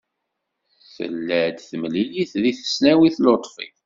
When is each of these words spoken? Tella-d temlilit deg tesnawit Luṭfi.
Tella-d 0.95 1.57
temlilit 1.69 2.31
deg 2.43 2.55
tesnawit 2.57 3.15
Luṭfi. 3.25 3.67